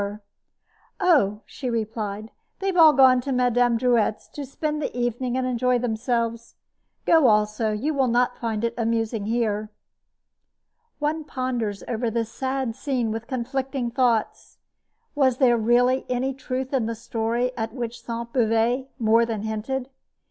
"Oh," 0.99 1.41
she 1.45 1.69
replied, 1.69 2.31
"they've 2.57 2.75
all 2.75 2.91
gone 2.93 3.21
to 3.21 3.31
Mme. 3.31 3.77
Drouet's 3.77 4.27
to 4.29 4.47
spend 4.47 4.81
the 4.81 4.91
evening 4.97 5.37
and 5.37 5.45
enjoy 5.45 5.77
themselves. 5.77 6.55
Go 7.05 7.27
also; 7.27 7.71
you'll 7.71 8.07
not 8.07 8.39
find 8.39 8.63
it 8.63 8.73
amusing 8.79 9.27
here." 9.27 9.69
One 10.97 11.23
ponders 11.23 11.83
over 11.87 12.09
this 12.09 12.31
sad 12.31 12.75
scene 12.75 13.11
with 13.11 13.27
conflicting 13.27 13.91
thoughts. 13.91 14.57
Was 15.13 15.37
there 15.37 15.55
really 15.55 16.07
any 16.09 16.33
truth 16.33 16.73
in 16.73 16.87
the 16.87 16.95
story 16.95 17.55
at 17.55 17.71
which 17.71 18.01
Sainte 18.03 18.33
Beuve 18.33 18.87
more 18.97 19.23
than 19.23 19.43
hinted? 19.43 19.87